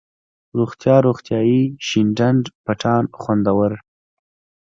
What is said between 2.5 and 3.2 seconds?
پټان،